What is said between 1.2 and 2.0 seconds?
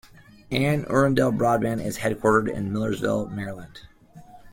Broadband is